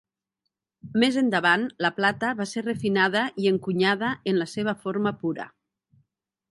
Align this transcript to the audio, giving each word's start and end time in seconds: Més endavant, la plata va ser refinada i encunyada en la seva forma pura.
Més 1.03 1.19
endavant, 1.21 1.65
la 1.87 1.91
plata 1.99 2.31
va 2.41 2.47
ser 2.53 2.65
refinada 2.69 3.25
i 3.45 3.49
encunyada 3.53 4.11
en 4.33 4.43
la 4.43 4.53
seva 4.57 4.77
forma 4.87 5.19
pura. 5.25 5.49